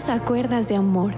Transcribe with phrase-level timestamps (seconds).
[0.00, 1.12] Dios a cuerdas de amor.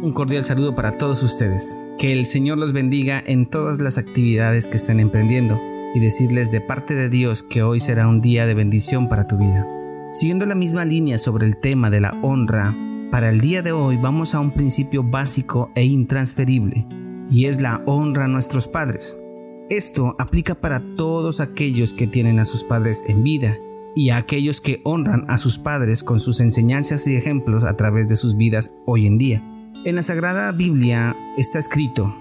[0.00, 1.76] Un cordial saludo para todos ustedes.
[1.98, 5.60] Que el Señor los bendiga en todas las actividades que estén emprendiendo
[5.92, 9.38] y decirles de parte de Dios que hoy será un día de bendición para tu
[9.38, 9.66] vida.
[10.12, 12.72] Siguiendo la misma línea sobre el tema de la honra,
[13.10, 16.86] para el día de hoy vamos a un principio básico e intransferible,
[17.28, 19.18] y es la honra a nuestros padres.
[19.68, 23.58] Esto aplica para todos aquellos que tienen a sus padres en vida
[23.94, 28.08] y a aquellos que honran a sus padres con sus enseñanzas y ejemplos a través
[28.08, 29.44] de sus vidas hoy en día.
[29.84, 32.14] En la Sagrada Biblia está escrito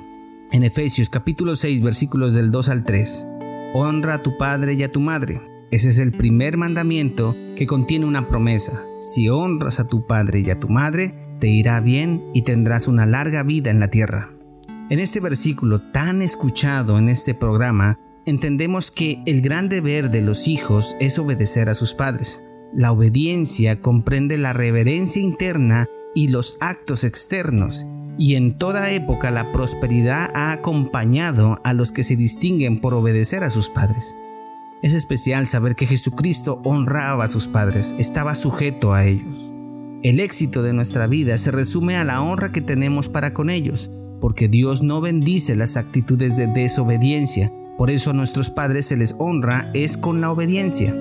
[0.52, 3.28] en Efesios capítulo 6 versículos del 2 al 3,
[3.74, 5.42] Honra a tu padre y a tu madre.
[5.70, 8.84] Ese es el primer mandamiento que contiene una promesa.
[9.00, 13.06] Si honras a tu padre y a tu madre, te irá bien y tendrás una
[13.06, 14.32] larga vida en la tierra.
[14.90, 18.00] En este versículo tan escuchado en este programa,
[18.30, 22.44] entendemos que el gran deber de los hijos es obedecer a sus padres.
[22.74, 27.86] La obediencia comprende la reverencia interna y los actos externos,
[28.18, 33.44] y en toda época la prosperidad ha acompañado a los que se distinguen por obedecer
[33.44, 34.16] a sus padres.
[34.82, 39.54] Es especial saber que Jesucristo honraba a sus padres, estaba sujeto a ellos.
[40.02, 43.90] El éxito de nuestra vida se resume a la honra que tenemos para con ellos,
[44.22, 49.16] porque Dios no bendice las actitudes de desobediencia, por eso a nuestros padres se les
[49.18, 50.94] honra es con la obediencia.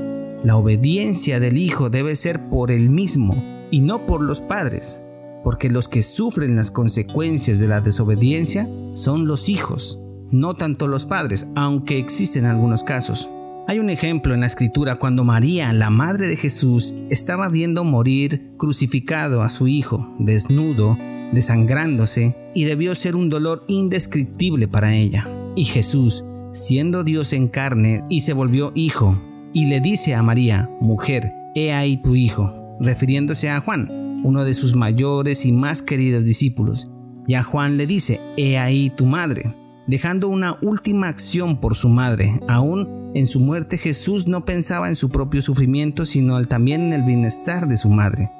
[0.42, 5.04] La obediencia del Hijo debe ser por él mismo y no por los padres
[5.48, 11.06] porque los que sufren las consecuencias de la desobediencia son los hijos, no tanto los
[11.06, 13.30] padres, aunque existen algunos casos.
[13.66, 18.52] Hay un ejemplo en la escritura cuando María, la madre de Jesús, estaba viendo morir
[18.56, 20.96] crucificado a su hijo, desnudo,
[21.32, 25.30] desangrándose, y debió ser un dolor indescriptible para ella.
[25.54, 26.24] Y Jesús,
[26.58, 29.20] siendo Dios en carne, y se volvió hijo,
[29.52, 34.54] y le dice a María, mujer, he ahí tu hijo, refiriéndose a Juan, uno de
[34.54, 36.90] sus mayores y más queridos discípulos,
[37.28, 39.54] y a Juan le dice, He ahí tu madre,
[39.86, 42.40] dejando una última acción por su madre.
[42.48, 47.02] Aún en su muerte Jesús no pensaba en su propio sufrimiento, sino también en el
[47.02, 48.30] bienestar de su madre.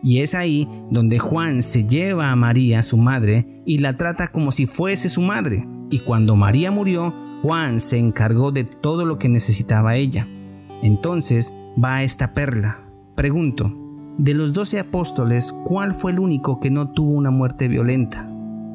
[0.00, 4.52] Y es ahí donde Juan se lleva a María, su madre, y la trata como
[4.52, 5.66] si fuese su madre.
[5.90, 7.14] Y cuando María murió,
[7.46, 10.26] Juan se encargó de todo lo que necesitaba ella.
[10.82, 12.80] Entonces va esta perla.
[13.14, 13.72] Pregunto,
[14.18, 18.28] de los doce apóstoles, ¿cuál fue el único que no tuvo una muerte violenta?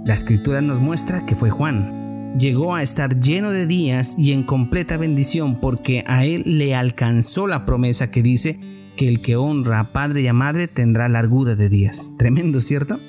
[0.05, 2.37] La escritura nos muestra que fue Juan.
[2.39, 7.47] Llegó a estar lleno de días y en completa bendición porque a él le alcanzó
[7.47, 8.57] la promesa que dice
[8.95, 12.13] que el que honra a padre y a madre tendrá largura de días.
[12.17, 13.01] Tremendo, ¿cierto?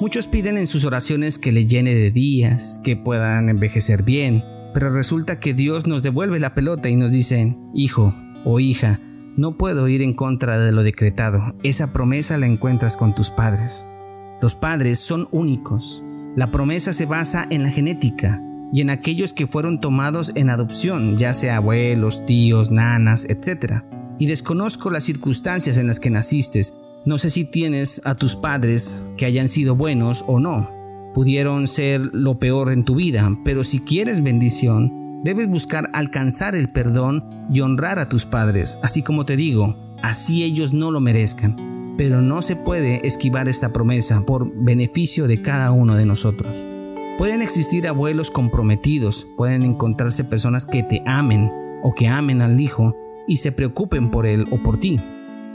[0.00, 4.42] Muchos piden en sus oraciones que le llene de días, que puedan envejecer bien,
[4.76, 8.14] pero resulta que Dios nos devuelve la pelota y nos dice, hijo
[8.44, 9.00] o hija,
[9.34, 11.54] no puedo ir en contra de lo decretado.
[11.62, 13.88] Esa promesa la encuentras con tus padres.
[14.42, 16.04] Los padres son únicos.
[16.36, 21.16] La promesa se basa en la genética y en aquellos que fueron tomados en adopción,
[21.16, 23.82] ya sea abuelos, tíos, nanas, etc.
[24.18, 26.60] Y desconozco las circunstancias en las que naciste.
[27.06, 30.75] No sé si tienes a tus padres que hayan sido buenos o no.
[31.16, 36.68] Pudieron ser lo peor en tu vida, pero si quieres bendición, Debes buscar alcanzar el
[36.68, 41.94] perdón y honrar a tus padres, así como te digo, así ellos no lo merezcan.
[41.98, 46.64] Pero no se puede esquivar esta promesa por beneficio de cada uno de nosotros.
[47.18, 51.50] Pueden existir abuelos comprometidos, pueden encontrarse personas que te amen
[51.82, 52.94] o que amen al hijo
[53.26, 55.00] y se preocupen por él o por ti.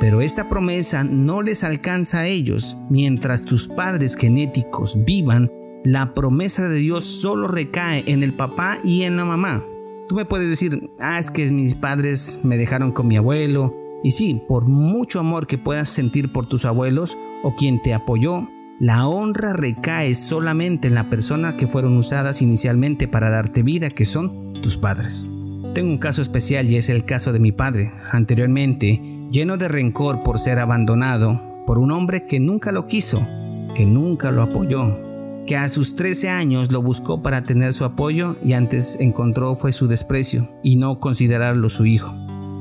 [0.01, 5.49] Pero esta promesa no les alcanza a ellos mientras tus padres genéticos vivan
[5.83, 9.65] la promesa de Dios solo recae en el papá y en la mamá.
[10.07, 13.75] Tú me puedes decir, ah, es que mis padres me dejaron con mi abuelo.
[14.03, 18.47] Y sí, por mucho amor que puedas sentir por tus abuelos o quien te apoyó,
[18.79, 24.05] la honra recae solamente en la persona que fueron usadas inicialmente para darte vida, que
[24.05, 25.25] son tus padres.
[25.73, 27.93] Tengo un caso especial y es el caso de mi padre.
[28.11, 33.25] Anteriormente, lleno de rencor por ser abandonado por un hombre que nunca lo quiso,
[33.73, 34.99] que nunca lo apoyó,
[35.45, 39.71] que a sus 13 años lo buscó para tener su apoyo y antes encontró fue
[39.71, 42.13] su desprecio y no considerarlo su hijo.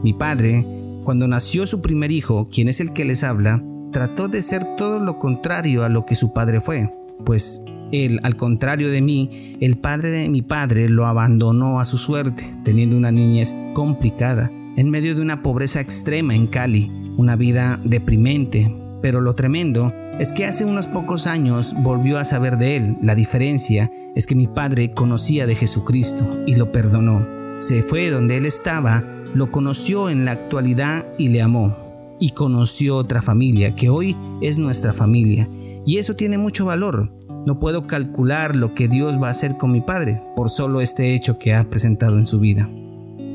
[0.04, 0.64] Mi padre,
[1.02, 3.60] cuando nació su primer hijo, quien es el que les habla,
[3.90, 6.94] trató de ser todo lo contrario a lo que su padre fue,
[7.26, 11.98] pues él, al contrario de mí, el padre de mi padre lo abandonó a su
[11.98, 17.80] suerte, teniendo una niñez complicada, en medio de una pobreza extrema en Cali, una vida
[17.84, 22.96] deprimente, pero lo tremendo es que hace unos pocos años volvió a saber de él.
[23.00, 27.26] La diferencia es que mi padre conocía de Jesucristo y lo perdonó.
[27.58, 29.02] Se fue donde él estaba,
[29.34, 31.76] lo conoció en la actualidad y le amó.
[32.22, 35.48] y conoció otra familia que hoy es nuestra familia.
[35.86, 37.10] Y eso tiene mucho valor.
[37.46, 41.14] No puedo calcular lo que Dios va a hacer con mi padre por solo este
[41.14, 42.68] hecho que ha presentado en su vida.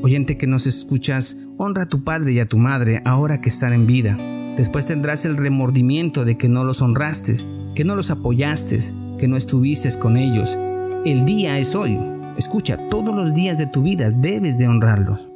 [0.02, 3.72] Oyente que nos escuchas, honra a tu padre y a tu madre ahora que están
[3.72, 4.16] en vida.
[4.56, 7.34] Después tendrás el remordimiento de que no los honraste,
[7.74, 8.78] que no los apoyaste,
[9.18, 10.56] que no estuviste con ellos.
[11.04, 11.98] El día es hoy.
[12.36, 15.28] Escucha, todos los días de tu vida debes de honrarlos.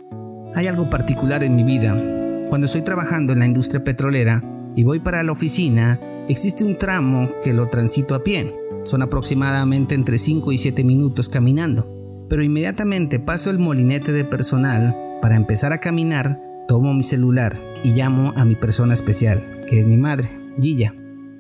[0.55, 2.01] Hay algo particular en mi vida.
[2.49, 4.43] Cuando estoy trabajando en la industria petrolera
[4.77, 8.55] y voy para la oficina, existe un tramo que lo transito a pie.
[8.85, 14.97] Son aproximadamente entre 5 y 7 minutos caminando, pero inmediatamente paso el molinete de personal
[15.21, 17.53] para empezar a caminar, tomo mi celular
[17.85, 20.95] y llamo a mi persona especial, que es mi madre, Gilla.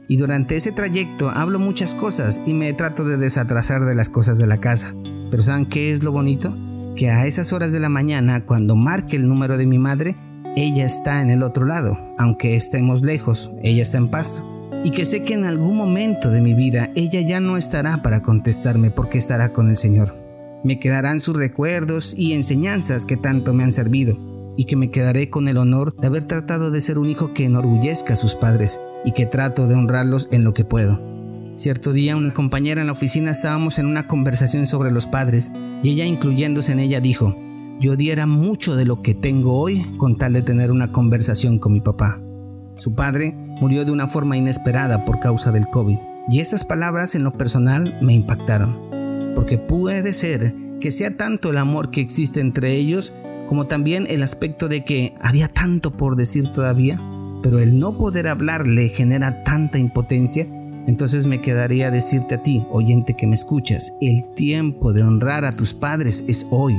[0.08, 4.38] Y durante ese trayecto hablo muchas cosas y me trato de desatrasar de las cosas
[4.38, 4.94] de la casa.
[5.30, 6.56] Pero ¿saben qué es lo bonito?
[6.96, 10.16] Que a esas horas de la mañana, cuando marque el número de mi madre,
[10.56, 14.46] ella está en el otro lado, aunque estemos lejos, ella está en pasto
[14.82, 18.22] y que sé que en algún momento de mi vida ella ya no estará para
[18.22, 20.16] contestarme porque estará con el Señor.
[20.64, 24.18] Me quedarán sus recuerdos y enseñanzas que tanto me han servido,
[24.56, 27.44] y que me quedaré con el honor de haber tratado de ser un hijo que
[27.44, 31.00] enorgullezca a sus padres y que trato de honrarlos en lo que puedo.
[31.54, 35.52] Cierto día una compañera en la oficina estábamos en una conversación sobre los padres
[35.82, 37.36] y ella incluyéndose en ella dijo,
[37.80, 41.72] yo diera mucho de lo que tengo hoy con tal de tener una conversación con
[41.72, 42.20] mi papá.
[42.76, 45.98] Su padre murió de una forma inesperada por causa del COVID.
[46.28, 48.76] Y estas palabras en lo personal me impactaron,
[49.34, 53.14] porque puede ser que sea tanto el amor que existe entre ellos
[53.48, 57.00] como también el aspecto de que había tanto por decir todavía,
[57.42, 60.46] pero el no poder hablar le genera tanta impotencia,
[60.86, 65.52] entonces me quedaría decirte a ti, oyente que me escuchas, el tiempo de honrar a
[65.52, 66.74] tus padres es hoy.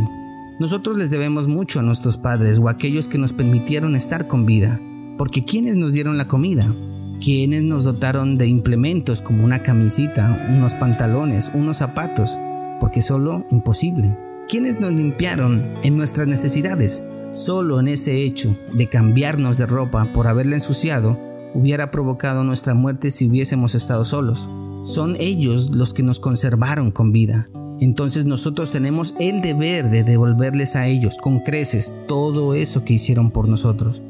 [0.62, 4.46] Nosotros les debemos mucho a nuestros padres o a aquellos que nos permitieron estar con
[4.46, 4.80] vida.
[5.18, 6.72] Porque ¿quiénes nos dieron la comida?
[7.20, 12.38] ¿Quiénes nos dotaron de implementos como una camisita, unos pantalones, unos zapatos?
[12.80, 14.16] Porque solo imposible.
[14.48, 17.08] ¿Quiénes nos limpiaron en nuestras necesidades?
[17.32, 21.20] Solo en ese hecho de cambiarnos de ropa por haberla ensuciado
[21.56, 24.48] hubiera provocado nuestra muerte si hubiésemos estado solos.
[24.84, 27.50] Son ellos los que nos conservaron con vida.
[27.82, 33.32] Entonces nosotros tenemos el deber de devolverles a ellos con creces todo eso que hicieron
[33.32, 34.04] por nosotros.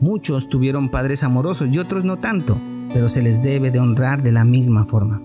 [0.00, 2.58] Muchos tuvieron padres amorosos y otros no tanto,
[2.94, 5.20] pero se les debe de honrar de la misma forma.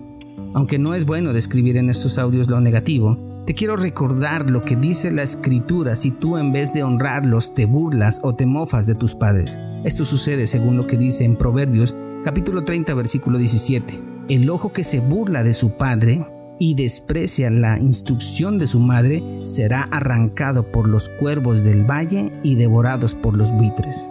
[0.52, 3.16] Aunque no es bueno describir en estos audios lo negativo,
[3.46, 7.64] te quiero recordar lo que dice la escritura si tú en vez de honrarlos te
[7.64, 9.58] burlas o te mofas de tus padres.
[9.82, 14.02] Esto sucede según lo que dice en Proverbios capítulo 30 versículo 17.
[14.28, 16.26] El ojo que se burla de su padre
[16.64, 22.54] y desprecia la instrucción de su madre será arrancado por los cuervos del valle y
[22.54, 24.10] devorados por los buitres.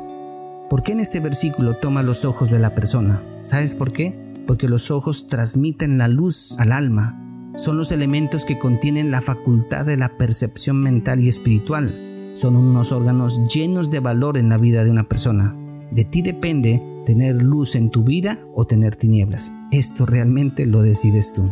[0.70, 3.24] ¿Por qué en este versículo toma los ojos de la persona?
[3.42, 4.14] ¿Sabes por qué?
[4.46, 7.20] Porque los ojos transmiten la luz al alma.
[7.56, 12.34] Son los elementos que contienen la facultad de la percepción mental y espiritual.
[12.36, 15.58] Son unos órganos llenos de valor en la vida de una persona.
[15.92, 19.52] De ti depende tener luz en tu vida o tener tinieblas.
[19.72, 21.50] Esto realmente lo decides tú.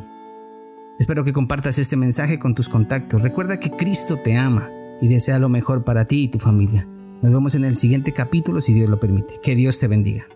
[1.01, 3.23] Espero que compartas este mensaje con tus contactos.
[3.23, 4.69] Recuerda que Cristo te ama
[5.01, 6.87] y desea lo mejor para ti y tu familia.
[7.23, 9.39] Nos vemos en el siguiente capítulo si Dios lo permite.
[9.41, 10.27] Que Dios te bendiga.